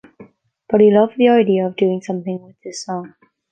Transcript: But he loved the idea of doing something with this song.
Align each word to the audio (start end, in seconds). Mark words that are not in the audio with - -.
But 0.67 0.81
he 0.81 0.89
loved 0.89 1.17
the 1.17 1.27
idea 1.29 1.63
of 1.63 1.75
doing 1.75 2.01
something 2.01 2.41
with 2.41 2.55
this 2.63 2.83
song. 2.85 3.13